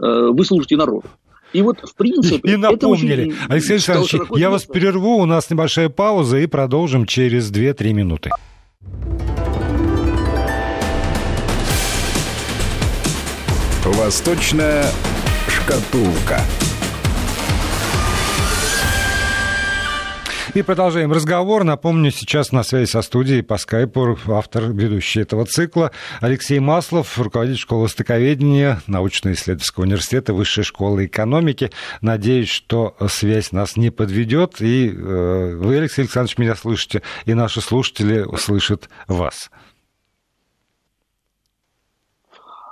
вы 0.00 0.44
служите 0.44 0.76
народу. 0.76 1.04
И 1.52 1.62
вот, 1.62 1.80
в 1.80 1.94
принципе... 1.94 2.52
И 2.52 2.56
напомнили. 2.56 3.30
Очень... 3.30 3.34
Алексей 3.48 3.72
Александрович, 3.74 4.14
я 4.36 4.50
вас 4.50 4.64
перерву, 4.64 5.16
у 5.16 5.26
нас 5.26 5.50
небольшая 5.50 5.88
пауза, 5.88 6.38
и 6.38 6.46
продолжим 6.46 7.06
через 7.06 7.50
2-3 7.50 7.92
минуты. 7.92 8.30
Восточная 13.84 14.84
шкатулка. 15.48 16.40
И 20.52 20.62
продолжаем 20.62 21.12
разговор. 21.12 21.62
Напомню, 21.62 22.10
сейчас 22.10 22.50
на 22.50 22.64
связи 22.64 22.90
со 22.90 23.02
студией 23.02 23.42
по 23.42 23.56
скайпу 23.56 24.18
автор, 24.26 24.72
ведущий 24.72 25.20
этого 25.20 25.46
цикла 25.46 25.92
Алексей 26.20 26.58
Маслов, 26.58 27.18
руководитель 27.18 27.60
школы 27.60 27.84
востоковедения 27.84 28.80
научно-исследовательского 28.88 29.84
университета 29.84 30.34
Высшей 30.34 30.64
школы 30.64 31.06
экономики. 31.06 31.70
Надеюсь, 32.00 32.48
что 32.48 32.96
связь 33.08 33.52
нас 33.52 33.76
не 33.76 33.90
подведет, 33.90 34.60
и 34.60 34.88
э, 34.88 35.54
вы, 35.56 35.76
Алексей 35.78 36.02
Александрович, 36.02 36.38
меня 36.38 36.56
слышите, 36.56 37.02
и 37.26 37.34
наши 37.34 37.60
слушатели 37.60 38.26
слышат 38.36 38.88
вас. 39.06 39.50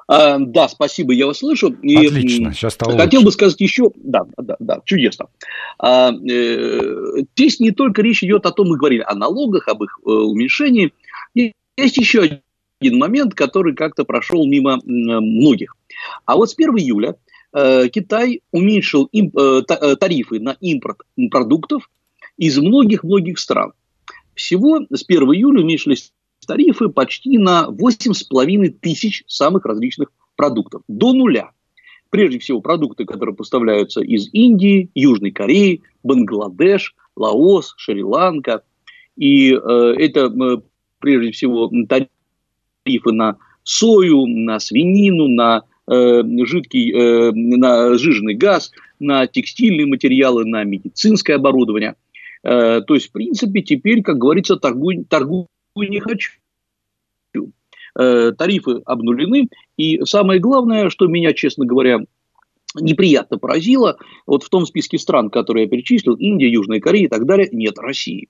А, 0.08 0.38
да, 0.38 0.68
спасибо, 0.68 1.12
я 1.12 1.26
вас 1.26 1.38
слышу. 1.38 1.68
И 1.82 2.06
Отлично, 2.06 2.52
сейчас 2.54 2.74
стало 2.74 2.96
Хотел 2.96 3.20
лучше. 3.20 3.26
бы 3.26 3.32
сказать 3.32 3.60
еще, 3.60 3.90
да, 3.94 4.22
да, 4.38 4.56
да, 4.58 4.80
чудесно. 4.84 5.26
А, 5.78 6.12
э, 6.12 7.24
здесь 7.36 7.60
не 7.60 7.72
только 7.72 8.00
речь 8.00 8.24
идет 8.24 8.46
о 8.46 8.52
том, 8.52 8.68
мы 8.68 8.78
говорили 8.78 9.04
о 9.06 9.14
налогах, 9.14 9.68
об 9.68 9.84
их 9.84 10.00
э, 10.04 10.08
уменьшении. 10.08 10.94
Есть 11.34 11.98
еще 11.98 12.40
один 12.80 12.98
момент, 12.98 13.34
который 13.34 13.74
как-то 13.74 14.04
прошел 14.04 14.46
мимо 14.46 14.80
многих. 14.84 15.76
А 16.24 16.36
вот 16.36 16.50
с 16.50 16.54
1 16.54 16.78
июля 16.78 17.16
э, 17.52 17.88
Китай 17.88 18.40
уменьшил 18.50 19.04
им, 19.12 19.30
э, 19.36 19.62
тарифы 19.96 20.40
на 20.40 20.56
импорт 20.60 21.00
продуктов 21.30 21.90
из 22.38 22.56
многих-многих 22.56 23.38
стран. 23.38 23.72
Всего 24.34 24.80
с 24.90 25.04
1 25.06 25.22
июля 25.34 25.60
уменьшились 25.60 26.12
тарифы 26.48 26.88
почти 26.88 27.36
на 27.36 27.68
8,5 27.70 28.68
тысяч 28.80 29.22
самых 29.26 29.66
различных 29.66 30.08
продуктов. 30.34 30.82
До 30.88 31.12
нуля. 31.12 31.50
Прежде 32.10 32.38
всего, 32.38 32.62
продукты, 32.62 33.04
которые 33.04 33.36
поставляются 33.36 34.00
из 34.00 34.30
Индии, 34.32 34.90
Южной 34.94 35.30
Кореи, 35.30 35.82
Бангладеш, 36.02 36.94
Лаос, 37.16 37.74
Шри-Ланка. 37.76 38.62
И 39.16 39.52
э, 39.52 39.58
это, 39.58 40.20
э, 40.20 40.56
прежде 41.00 41.32
всего, 41.32 41.70
тарифы 41.86 43.12
на 43.12 43.36
сою, 43.62 44.26
на 44.26 44.58
свинину, 44.58 45.28
на 45.28 45.64
э, 45.86 46.22
жидкий, 46.46 46.92
э, 46.94 47.32
на 47.32 47.98
жиженый 47.98 48.34
газ, 48.34 48.72
на 48.98 49.26
текстильные 49.26 49.84
материалы, 49.84 50.46
на 50.46 50.64
медицинское 50.64 51.34
оборудование. 51.34 51.96
Э, 52.42 52.80
то 52.80 52.94
есть, 52.94 53.08
в 53.08 53.12
принципе, 53.12 53.60
теперь, 53.60 54.00
как 54.00 54.16
говорится, 54.16 54.56
торгуй, 54.56 55.04
торгуй 55.04 55.46
не 55.87 56.00
хочу. 56.00 56.32
Э, 57.99 58.32
тарифы 58.32 58.80
обнулены. 58.85 59.49
И 59.76 60.04
самое 60.04 60.40
главное, 60.40 60.88
что 60.88 61.08
меня, 61.08 61.32
честно 61.32 61.66
говоря, 61.66 61.99
неприятно 62.75 63.38
поразило, 63.38 63.99
вот 64.25 64.44
в 64.44 64.49
том 64.50 64.66
списке 64.66 64.99
стран, 64.99 65.30
которые 65.30 65.64
я 65.64 65.70
перечислил, 65.70 66.14
Индия, 66.14 66.49
Южная 66.49 66.80
Корея 66.80 67.06
и 67.06 67.08
так 67.08 67.26
далее, 67.26 67.49
нет 67.50 67.76
России. 67.78 68.28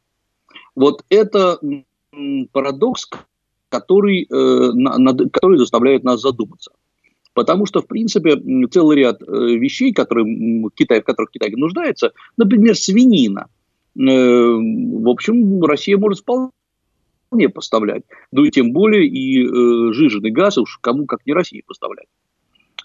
Вот 0.74 1.04
это 1.10 1.58
парадокс, 2.52 3.10
который, 3.68 4.22
э, 4.30 5.28
который 5.32 5.58
заставляет 5.58 6.02
нас 6.02 6.22
задуматься. 6.22 6.72
Потому 7.34 7.66
что, 7.66 7.82
в 7.82 7.86
принципе, 7.86 8.40
целый 8.70 8.96
ряд 8.96 9.22
э, 9.22 9.26
вещей, 9.26 9.92
которые 9.92 10.70
Китай, 10.74 11.02
в 11.02 11.04
которых 11.04 11.30
Китай 11.30 11.50
нуждается, 11.50 12.12
например, 12.38 12.74
свинина, 12.74 13.48
в 13.94 15.08
общем, 15.08 15.62
Россия 15.64 15.98
может 15.98 16.20
вполне 16.20 16.50
вполне 17.28 17.48
поставлять. 17.48 18.02
Ну 18.32 18.44
и 18.44 18.50
тем 18.50 18.72
более 18.72 19.06
и 19.06 19.44
э, 19.44 19.92
жиженый 19.92 20.30
газ 20.30 20.58
уж 20.58 20.78
кому 20.80 21.06
как 21.06 21.24
не 21.26 21.32
России 21.32 21.62
поставлять. 21.66 22.08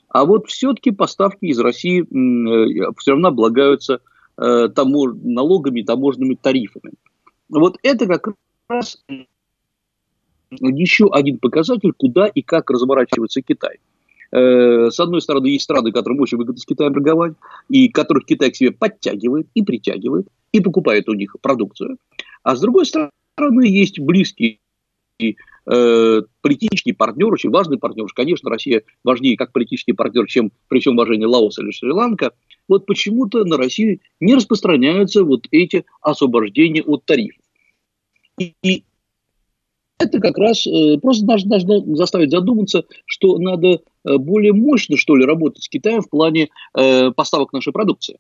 А 0.10 0.26
вот 0.26 0.48
все-таки 0.48 0.92
поставки 0.92 1.46
из 1.46 1.60
России 1.60 2.02
э, 2.02 2.92
все 2.98 3.12
равно 3.12 3.30
облагаются 3.30 4.02
э, 4.38 4.70
тамож... 4.70 5.14
налогами, 5.24 5.82
таможенными 5.82 6.36
тарифами. 6.36 6.94
Вот 7.50 7.78
это 7.82 8.06
как 8.06 8.36
раз 8.70 9.04
еще 10.52 11.10
один 11.12 11.40
показатель, 11.40 11.94
куда 11.94 12.28
и 12.28 12.42
как 12.42 12.70
разворачивается 12.70 13.42
Китай. 13.42 13.78
Э, 14.32 14.90
с 14.92 15.00
одной 15.00 15.22
стороны, 15.22 15.48
есть 15.48 15.64
страны, 15.64 15.92
которым 15.92 16.20
очень 16.20 16.38
выгодно 16.38 16.60
с 16.60 16.66
Китаем 16.66 16.94
торговать, 16.94 17.34
и 17.70 17.90
которых 17.90 18.26
Китай 18.26 18.52
к 18.52 18.56
себе 18.56 18.72
подтягивает 18.72 19.48
и 19.54 19.64
притягивает, 19.64 20.28
и 20.52 20.60
покупает 20.60 21.08
у 21.10 21.14
них 21.14 21.36
продукцию. 21.42 21.98
А 22.44 22.56
с 22.56 22.62
другой 22.62 22.86
стороны, 22.86 23.12
стороны, 23.36 23.68
есть 23.68 24.00
близкий 24.00 24.60
э, 25.20 26.22
политический 26.42 26.94
партнер, 26.94 27.32
очень 27.32 27.50
важный 27.50 27.78
партнер. 27.78 28.06
Конечно, 28.14 28.50
Россия 28.50 28.84
важнее 29.04 29.38
как 29.38 29.52
политический 29.52 29.94
партнер, 29.94 30.28
чем 30.28 30.52
при 30.68 30.80
всем 30.80 30.96
уважении 30.96 31.26
Лаос 31.26 31.60
или 31.60 31.72
Шри-Ланка. 31.72 32.32
Вот 32.68 32.86
почему-то 32.86 33.44
на 33.46 33.58
Россию 33.58 34.00
не 34.20 34.36
распространяются 34.36 35.24
вот 35.24 35.48
эти 35.52 35.86
освобождения 36.02 36.82
от 36.82 37.06
тарифов. 37.06 37.44
И, 38.40 38.84
это 40.00 40.20
как 40.20 40.38
раз 40.38 40.66
э, 40.68 40.98
просто 41.02 41.26
должно, 41.26 41.50
должно 41.50 41.96
заставить 41.96 42.32
задуматься, 42.32 42.84
что 43.06 43.38
надо 43.38 43.68
э, 44.04 44.18
более 44.18 44.52
мощно, 44.52 44.98
что 44.98 45.16
ли, 45.16 45.26
работать 45.26 45.64
с 45.64 45.70
Китаем 45.70 46.02
в 46.02 46.10
плане 46.10 46.50
э, 46.76 47.12
поставок 47.12 47.54
нашей 47.54 47.72
продукции. 47.72 48.18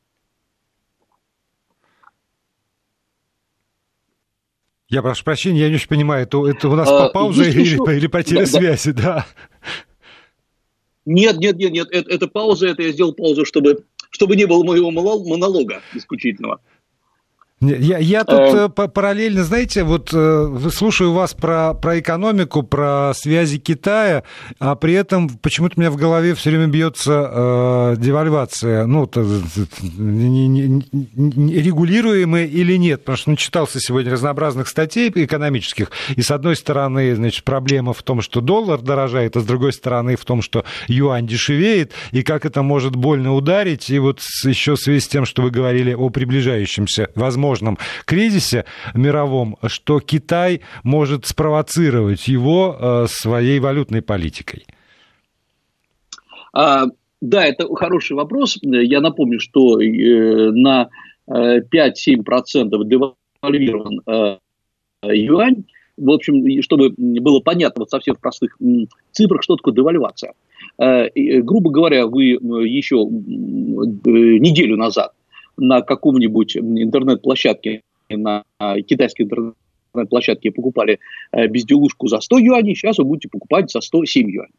Я 4.94 5.02
прошу 5.02 5.24
прощения, 5.24 5.62
я 5.62 5.70
не 5.70 5.76
очень 5.76 5.88
понимаю, 5.88 6.22
это, 6.22 6.46
это 6.46 6.70
у 6.70 6.76
нас 6.76 6.88
а, 6.88 7.10
пауза 7.10 7.44
или, 7.46 7.62
еще... 7.62 7.78
или 7.98 8.06
потеря 8.06 8.42
да, 8.42 8.46
связи, 8.46 8.92
да. 8.92 9.02
да. 9.02 9.26
Нет, 11.06 11.38
нет, 11.40 11.58
нет, 11.58 11.72
нет, 11.72 11.88
это, 11.92 12.12
это 12.12 12.28
пауза, 12.28 12.68
это 12.68 12.84
я 12.84 12.92
сделал 12.92 13.12
паузу, 13.14 13.44
чтобы, 13.44 13.86
чтобы 14.12 14.36
не 14.36 14.46
было 14.46 14.64
моего 14.64 14.92
монолога 14.92 15.82
исключительного. 15.96 16.62
Я, 17.64 17.98
я 17.98 18.24
тут 18.24 18.40
э, 18.40 18.70
э 18.76 18.88
параллельно, 18.88 19.44
знаете, 19.44 19.84
вот 19.84 20.10
э, 20.14 20.70
слушаю 20.72 21.14
вас 21.14 21.34
про, 21.34 21.74
про 21.74 22.00
экономику, 22.00 22.64
про 22.64 23.14
связи 23.16 23.58
Китая, 23.58 24.24
а 24.60 24.76
при 24.76 24.94
этом 24.94 25.30
почему-то 25.30 25.76
у 25.78 25.80
меня 25.80 25.90
в 25.90 25.96
голове 25.96 26.36
все 26.36 26.50
время 26.50 26.68
бьется 26.68 27.32
э, 27.32 27.96
девальвация, 27.98 28.86
ну, 28.86 29.08
то, 29.08 29.22
не, 29.84 30.48
не, 30.48 30.84
не, 30.92 31.54
регулируемая 31.56 32.46
или 32.46 32.76
нет, 32.76 33.02
потому 33.02 33.18
что 33.18 33.30
ну, 33.32 33.36
читался 33.38 33.80
сегодня 33.80 34.12
разнообразных 34.12 34.68
статей 34.68 35.12
экономических, 35.14 35.92
и 36.16 36.22
с 36.22 36.32
одной 36.32 36.56
стороны, 36.56 37.16
значит, 37.16 37.44
проблема 37.44 37.94
в 37.94 38.04
том, 38.04 38.22
что 38.22 38.42
доллар 38.42 38.82
дорожает, 38.82 39.38
а 39.38 39.40
с 39.40 39.46
другой 39.46 39.74
стороны 39.74 40.18
в 40.18 40.26
том, 40.26 40.42
что 40.42 40.66
юань 40.88 41.28
дешевеет, 41.28 41.94
и 42.12 42.24
как 42.24 42.46
это 42.46 42.62
может 42.62 42.96
больно 42.96 43.34
ударить, 43.34 43.90
и 43.90 44.00
вот 44.00 44.22
еще 44.44 44.76
в 44.76 44.80
связи 44.80 45.00
с 45.00 45.08
тем, 45.08 45.26
что 45.26 45.42
вы 45.44 45.52
говорили 45.52 45.94
о 45.94 46.10
приближающемся, 46.10 47.10
возможно, 47.16 47.53
возможном 47.54 47.78
кризисе 48.06 48.66
мировом, 48.94 49.58
что 49.68 50.00
Китай 50.00 50.62
может 50.84 51.26
спровоцировать 51.26 52.28
его 52.28 52.76
э, 52.80 53.06
своей 53.08 53.60
валютной 53.60 54.02
политикой? 54.02 54.66
А, 56.54 56.86
да, 57.22 57.46
это 57.46 57.68
хороший 57.76 58.14
вопрос. 58.14 58.58
Я 58.62 59.02
напомню, 59.02 59.40
что 59.40 59.82
э, 59.82 60.52
на 60.52 60.90
5-7% 61.30 61.64
э, 61.72 62.86
девальвирован 63.42 64.40
юань. 65.04 65.64
В 65.96 66.10
общем, 66.10 66.62
чтобы 66.64 66.90
было 66.98 67.40
понятно 67.40 67.82
вот 67.82 67.92
совсем 67.92 68.16
в 68.16 68.20
простых 68.20 68.58
цифрах, 69.12 69.44
что 69.44 69.56
такое 69.58 69.76
девальвация. 69.76 70.34
Грубо 70.80 71.70
говоря, 71.70 72.08
вы 72.08 72.30
еще 72.66 72.96
неделю 72.96 74.76
назад 74.76 75.14
на 75.58 75.82
каком-нибудь 75.82 76.58
интернет-площадке, 76.58 77.82
на 78.10 78.44
китайской 78.88 79.24
интернет-площадке 79.24 80.52
покупали 80.52 81.00
э, 81.32 81.48
безделушку 81.48 82.08
за 82.08 82.20
100 82.20 82.40
юаней, 82.40 82.76
сейчас 82.76 82.98
вы 82.98 83.06
будете 83.06 83.30
покупать 83.30 83.72
за 83.72 83.82
107 83.82 84.30
юаней. 84.30 84.54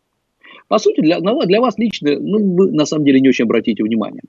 По 0.69 0.79
сути, 0.79 1.01
для, 1.01 1.21
для 1.21 1.61
вас 1.61 1.77
лично, 1.79 2.19
ну, 2.19 2.55
вы 2.55 2.73
на 2.73 2.87
самом 2.87 3.05
деле 3.05 3.21
не 3.21 3.29
очень 3.29 3.45
обратите 3.45 3.83
внимание. 3.83 4.23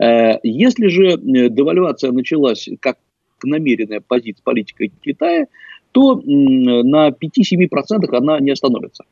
Э, 0.00 0.38
если 0.42 0.86
же 0.88 1.06
э, 1.08 1.16
девальвация 1.48 2.12
началась 2.12 2.68
как 2.80 2.98
намеренная 3.42 4.00
позиция 4.00 4.42
политика 4.42 4.86
Китая, 5.02 5.46
то 5.92 6.20
на 6.24 7.10
5-7% 7.10 8.16
она 8.16 8.40
не 8.40 8.50
остановится. 8.50 9.04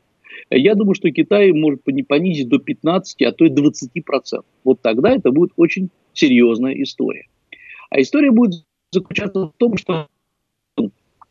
Я 0.49 0.75
думаю, 0.75 0.95
что 0.95 1.09
Китай 1.11 1.51
может 1.51 1.81
понизить 1.83 2.49
до 2.49 2.59
15, 2.59 3.21
а 3.21 3.31
то 3.31 3.45
и 3.45 3.49
20%. 3.49 4.43
Вот 4.63 4.81
тогда 4.81 5.11
это 5.11 5.31
будет 5.31 5.51
очень 5.55 5.89
серьезная 6.13 6.73
история. 6.81 7.27
А 7.89 8.01
история 8.01 8.31
будет 8.31 8.63
заключаться 8.91 9.47
в 9.47 9.53
том, 9.57 9.77
что 9.77 10.07
э, 10.77 10.83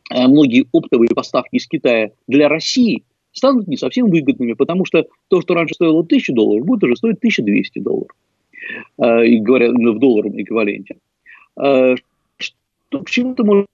многие 0.09 0.65
оптовые 0.71 1.09
поставки 1.09 1.55
из 1.55 1.67
Китая 1.67 2.11
для 2.27 2.47
России 2.49 3.03
станут 3.31 3.67
не 3.67 3.77
совсем 3.77 4.09
выгодными, 4.09 4.53
потому 4.53 4.85
что 4.85 5.07
то, 5.27 5.41
что 5.41 5.55
раньше 5.55 5.75
стоило 5.75 6.01
1000 6.01 6.33
долларов, 6.33 6.65
будет 6.65 6.83
уже 6.83 6.95
стоить 6.95 7.17
1200 7.17 7.79
долларов, 7.79 8.11
э, 8.97 9.25
и 9.25 9.39
говоря 9.39 9.71
ну, 9.71 9.93
в 9.93 9.99
долларовом 9.99 10.41
эквиваленте. 10.41 10.97
Э, 11.61 11.95
что, 12.37 12.99
к 12.99 13.09
чему 13.09 13.33
это 13.33 13.43
может 13.43 13.67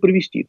привести? 0.00 0.46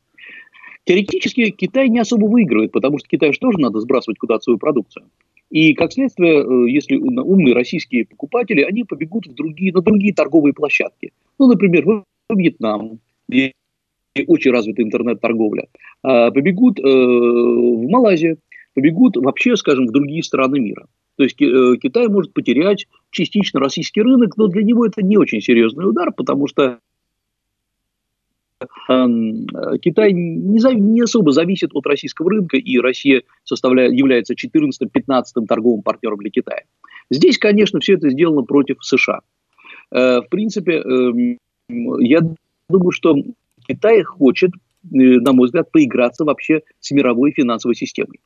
Теоретически 0.83 1.51
Китай 1.51 1.89
не 1.89 1.99
особо 1.99 2.25
выигрывает, 2.25 2.71
потому 2.71 2.97
что 2.97 3.07
Китаю 3.07 3.33
же 3.33 3.39
тоже 3.39 3.59
надо 3.59 3.79
сбрасывать 3.79 4.17
куда-то 4.17 4.43
свою 4.43 4.57
продукцию. 4.57 5.05
И, 5.51 5.73
как 5.73 5.91
следствие, 5.91 6.43
э, 6.43 6.69
если 6.71 6.95
умные 6.95 7.53
российские 7.53 8.05
покупатели, 8.05 8.61
они 8.61 8.85
побегут 8.85 9.27
в 9.27 9.33
другие, 9.35 9.73
на 9.73 9.81
другие 9.81 10.13
торговые 10.13 10.53
площадки. 10.53 11.11
Ну, 11.37 11.47
например, 11.47 11.85
в 11.85 12.05
Вьетнам, 12.33 12.99
где 13.27 13.51
очень 14.27 14.51
развита 14.51 14.81
интернет-торговля, 14.81 15.67
а, 16.03 16.31
побегут 16.31 16.79
э, 16.79 16.83
в 16.83 17.89
Малайзию, 17.89 18.37
побегут 18.73 19.17
вообще, 19.17 19.57
скажем, 19.57 19.87
в 19.87 19.91
другие 19.91 20.23
страны 20.23 20.59
мира. 20.59 20.87
То 21.17 21.23
есть 21.23 21.41
э, 21.41 21.77
Китай 21.81 22.07
может 22.07 22.33
потерять 22.33 22.87
частично 23.09 23.59
российский 23.59 24.01
рынок, 24.01 24.37
но 24.37 24.47
для 24.47 24.63
него 24.63 24.85
это 24.85 25.01
не 25.01 25.17
очень 25.17 25.41
серьезный 25.41 25.87
удар, 25.87 26.13
потому 26.13 26.47
что 26.47 26.79
Китай 28.87 30.13
не, 30.13 30.79
не 30.79 31.01
особо 31.01 31.31
зависит 31.31 31.71
от 31.73 31.85
российского 31.85 32.29
рынка, 32.29 32.57
и 32.57 32.77
Россия 32.79 33.23
составляет, 33.43 33.93
является 33.93 34.33
14-15 34.33 35.23
торговым 35.47 35.81
партнером 35.81 36.17
для 36.17 36.29
Китая. 36.29 36.63
Здесь, 37.09 37.37
конечно, 37.37 37.79
все 37.79 37.93
это 37.95 38.09
сделано 38.09 38.43
против 38.43 38.77
США. 38.81 39.19
Э, 39.91 40.21
в 40.21 40.29
принципе, 40.29 40.77
эм, 40.79 41.37
я 41.99 42.21
думаю, 42.69 42.91
что 42.91 43.15
Китай 43.67 44.01
хочет, 44.03 44.51
э, 44.53 44.97
на 44.97 45.33
мой 45.33 45.47
взгляд, 45.47 45.71
поиграться 45.71 46.23
вообще 46.23 46.61
с 46.79 46.91
мировой 46.91 47.31
финансовой 47.31 47.75
системой. 47.75 48.21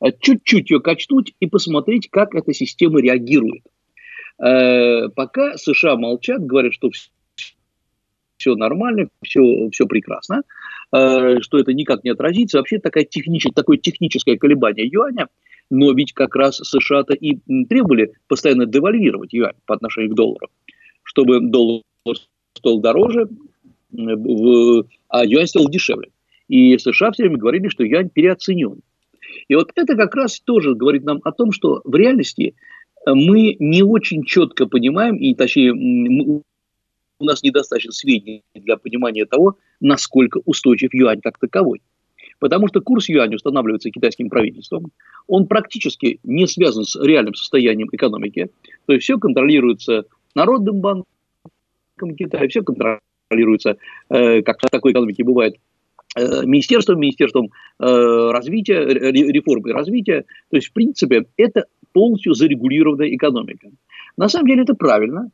Э, 0.00 0.10
чуть-чуть 0.20 0.70
ее 0.70 0.80
качнуть 0.80 1.34
и 1.40 1.46
посмотреть, 1.46 2.08
как 2.10 2.34
эта 2.34 2.52
система 2.52 3.00
реагирует. 3.00 3.62
Пока 4.38 5.56
США 5.56 5.96
молчат, 5.96 6.44
говорят, 6.44 6.72
что 6.72 6.90
все 6.90 7.10
нормально, 8.50 9.08
все, 9.22 9.70
все 9.70 9.86
прекрасно, 9.86 10.42
э, 10.92 11.40
что 11.40 11.58
это 11.58 11.72
никак 11.72 12.04
не 12.04 12.10
отразится. 12.10 12.58
Вообще 12.58 12.78
такая 12.78 13.04
технич, 13.04 13.46
такое 13.54 13.78
техническое 13.78 14.36
колебание 14.36 14.86
юаня, 14.86 15.28
но 15.70 15.92
ведь 15.92 16.12
как 16.12 16.36
раз 16.36 16.56
США-то 16.56 17.14
и 17.14 17.38
требовали 17.64 18.12
постоянно 18.28 18.66
девальвировать 18.66 19.32
юань 19.32 19.56
по 19.66 19.74
отношению 19.74 20.12
к 20.12 20.14
доллару, 20.14 20.48
чтобы 21.02 21.40
доллар 21.40 21.82
стоил 22.54 22.80
дороже, 22.80 23.28
а 25.08 25.24
юань 25.24 25.46
стал 25.46 25.68
дешевле. 25.68 26.10
И 26.48 26.76
США 26.76 27.12
все 27.12 27.24
время 27.24 27.38
говорили, 27.38 27.68
что 27.68 27.84
юань 27.84 28.10
переоценен. 28.10 28.80
И 29.48 29.54
вот 29.54 29.70
это 29.74 29.96
как 29.96 30.14
раз 30.14 30.40
тоже 30.40 30.74
говорит 30.74 31.04
нам 31.04 31.20
о 31.24 31.32
том, 31.32 31.52
что 31.52 31.80
в 31.84 31.94
реальности 31.94 32.54
мы 33.06 33.56
не 33.58 33.82
очень 33.82 34.24
четко 34.24 34.66
понимаем, 34.66 35.16
и 35.16 35.34
точнее 35.34 35.72
у 37.22 37.24
нас 37.24 37.42
недостаточно 37.42 37.92
сведений 37.92 38.42
для 38.54 38.76
понимания 38.76 39.24
того, 39.24 39.56
насколько 39.80 40.40
устойчив 40.44 40.92
юань 40.92 41.20
как 41.20 41.38
таковой. 41.38 41.80
Потому 42.40 42.66
что 42.66 42.80
курс 42.80 43.08
юаня 43.08 43.36
устанавливается 43.36 43.90
китайским 43.90 44.28
правительством, 44.28 44.90
он 45.28 45.46
практически 45.46 46.18
не 46.24 46.48
связан 46.48 46.84
с 46.84 47.00
реальным 47.00 47.34
состоянием 47.34 47.88
экономики, 47.92 48.50
то 48.86 48.92
есть 48.92 49.04
все 49.04 49.18
контролируется 49.18 50.04
Народным 50.34 50.80
банком 50.80 51.04
Китая, 52.18 52.48
все 52.48 52.62
контролируется, 52.62 53.76
э, 54.08 54.42
как 54.42 54.58
в 54.58 54.70
такой 54.70 54.92
экономике 54.92 55.22
бывает, 55.22 55.54
э, 56.16 56.44
министерством, 56.44 56.98
министерством 56.98 57.50
э, 57.78 57.84
развития, 58.32 58.82
реформы 58.82 59.72
развития. 59.72 60.24
То 60.50 60.56
есть, 60.56 60.68
в 60.68 60.72
принципе, 60.72 61.26
это 61.36 61.66
полностью 61.92 62.34
зарегулированная 62.34 63.14
экономика. 63.14 63.68
На 64.16 64.28
самом 64.28 64.48
деле 64.48 64.62
это 64.62 64.74
правильно, 64.74 65.30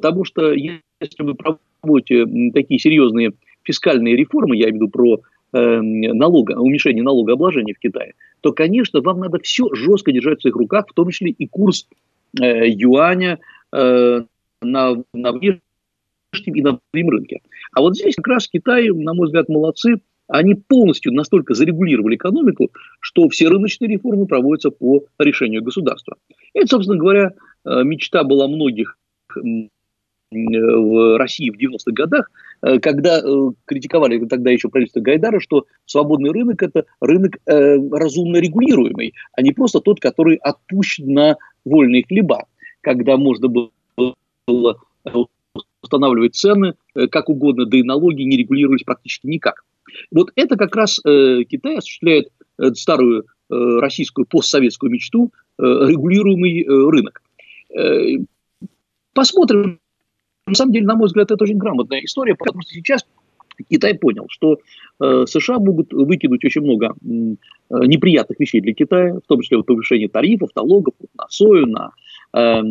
потому 0.00 0.24
что 0.24 0.52
если 0.52 0.82
вы 1.22 1.34
проводите 1.34 2.26
такие 2.52 2.80
серьезные 2.80 3.32
фискальные 3.64 4.16
реформы, 4.16 4.56
я 4.56 4.70
имею 4.70 4.72
в 4.72 4.76
виду 4.76 4.88
про 4.88 5.20
э, 5.52 5.80
налога, 5.80 6.52
уменьшение 6.52 7.02
налогообложения 7.02 7.74
в 7.74 7.78
Китае, 7.78 8.14
то, 8.40 8.52
конечно, 8.52 9.02
вам 9.02 9.20
надо 9.20 9.38
все 9.40 9.68
жестко 9.74 10.10
держать 10.12 10.38
в 10.38 10.42
своих 10.42 10.56
руках, 10.56 10.86
в 10.88 10.94
том 10.94 11.10
числе 11.10 11.30
и 11.30 11.46
курс 11.46 11.86
э, 12.40 12.70
юаня 12.70 13.38
э, 13.72 14.22
на, 14.62 15.04
на 15.12 15.32
внешнем 15.32 15.60
и 16.32 16.62
на 16.62 16.70
внутреннем 16.70 17.10
рынке. 17.10 17.40
А 17.72 17.82
вот 17.82 17.96
здесь 17.96 18.16
как 18.16 18.26
раз 18.28 18.48
Китай, 18.48 18.88
на 18.88 19.12
мой 19.12 19.26
взгляд, 19.26 19.48
молодцы. 19.48 20.00
Они 20.32 20.54
полностью 20.54 21.12
настолько 21.12 21.54
зарегулировали 21.54 22.14
экономику, 22.14 22.70
что 23.00 23.28
все 23.28 23.48
рыночные 23.48 23.88
реформы 23.88 24.26
проводятся 24.26 24.70
по 24.70 25.02
решению 25.18 25.60
государства. 25.60 26.16
Это, 26.54 26.68
собственно 26.68 26.98
говоря, 26.98 27.32
э, 27.64 27.82
мечта 27.82 28.22
была 28.22 28.46
многих 28.46 28.96
в 30.30 31.18
России 31.18 31.50
в 31.50 31.58
90-х 31.58 31.92
годах, 31.92 32.30
э, 32.62 32.78
когда 32.78 33.18
э, 33.18 33.50
критиковали 33.64 34.24
тогда 34.26 34.50
еще 34.50 34.68
правительство 34.68 35.00
Гайдара, 35.00 35.40
что 35.40 35.66
свободный 35.86 36.30
рынок– 36.30 36.62
это 36.64 36.84
рынок 37.00 37.36
э, 37.46 37.76
разумно 37.90 38.36
регулируемый, 38.36 39.14
а 39.32 39.42
не 39.42 39.52
просто 39.52 39.80
тот, 39.80 40.00
который 40.00 40.36
отпущен 40.36 41.12
на 41.12 41.36
вольные 41.64 42.04
хлеба, 42.04 42.46
когда 42.80 43.16
можно 43.16 43.48
было 43.48 43.70
устанавливать 45.82 46.34
цены 46.34 46.74
как 47.10 47.28
угодно, 47.28 47.66
да 47.66 47.76
и 47.76 47.82
налоги 47.82 48.22
не 48.22 48.36
регулировались 48.36 48.84
практически 48.84 49.26
никак. 49.26 49.64
Вот 50.12 50.30
это 50.36 50.56
как 50.56 50.76
раз 50.76 50.98
Китай 51.00 51.78
осуществляет 51.78 52.28
старую 52.74 53.26
российскую 53.48 54.26
постсоветскую 54.26 54.92
мечту 54.92 55.32
регулируемый 55.58 56.64
рынок. 56.66 57.22
Посмотрим, 59.12 59.80
на 60.50 60.54
самом 60.54 60.72
деле, 60.72 60.86
на 60.86 60.94
мой 60.94 61.06
взгляд, 61.06 61.30
это 61.30 61.42
очень 61.42 61.58
грамотная 61.58 62.00
история, 62.00 62.34
потому 62.34 62.62
что 62.62 62.72
сейчас 62.72 63.06
Китай 63.68 63.94
понял, 63.94 64.26
что 64.28 64.58
э, 65.00 65.24
США 65.26 65.58
могут 65.58 65.92
выкинуть 65.92 66.44
очень 66.44 66.62
много 66.62 66.94
э, 67.02 67.34
неприятных 67.86 68.38
вещей 68.38 68.60
для 68.60 68.74
Китая, 68.74 69.14
в 69.14 69.26
том 69.26 69.40
числе 69.40 69.58
вот 69.58 69.66
повышение 69.66 70.08
тарифов, 70.08 70.50
налогов 70.54 70.94
на 71.16 71.26
сою, 71.28 71.66
на, 71.66 71.92
э, 72.32 72.62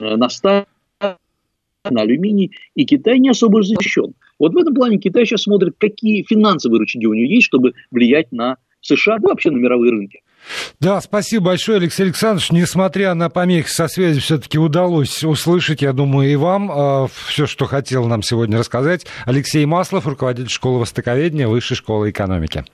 на 0.00 0.28
сталь, 0.28 0.66
на 1.00 2.02
алюминий, 2.02 2.52
и 2.74 2.84
Китай 2.84 3.18
не 3.18 3.30
особо 3.30 3.62
защищен. 3.62 4.14
Вот 4.38 4.52
в 4.52 4.56
этом 4.56 4.74
плане 4.74 4.98
Китай 4.98 5.24
сейчас 5.24 5.42
смотрит, 5.42 5.74
какие 5.78 6.22
финансовые 6.22 6.80
рычаги 6.80 7.06
у 7.06 7.14
него 7.14 7.26
есть, 7.26 7.46
чтобы 7.46 7.72
влиять 7.90 8.30
на 8.32 8.56
США, 8.80 9.18
да 9.18 9.28
вообще 9.28 9.50
на 9.50 9.58
мировые 9.58 9.92
рынки. 9.92 10.20
Да, 10.80 11.00
спасибо 11.00 11.46
большое, 11.46 11.78
Алексей 11.78 12.04
Александрович. 12.04 12.50
Несмотря 12.50 13.14
на 13.14 13.28
помехи 13.28 13.68
со 13.68 13.88
связью, 13.88 14.22
все-таки 14.22 14.58
удалось 14.58 15.22
услышать, 15.24 15.82
я 15.82 15.92
думаю, 15.92 16.30
и 16.30 16.36
вам 16.36 16.70
э, 16.70 17.08
все, 17.26 17.46
что 17.46 17.66
хотел 17.66 18.06
нам 18.06 18.22
сегодня 18.22 18.58
рассказать. 18.58 19.06
Алексей 19.26 19.64
Маслов, 19.66 20.06
руководитель 20.06 20.50
школы 20.50 20.80
востоковедения 20.80 21.48
Высшей 21.48 21.76
школы 21.76 22.10
экономики. 22.10 22.64